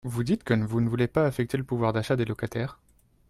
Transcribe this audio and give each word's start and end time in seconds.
Vous 0.03 0.23
dites 0.23 0.43
que 0.43 0.55
vous 0.55 0.81
ne 0.81 0.89
voulez 0.89 1.05
pas 1.07 1.27
affecter 1.27 1.57
le 1.57 1.63
pouvoir 1.63 1.93
d’achat 1.93 2.15
des 2.15 2.25
locataires. 2.25 2.79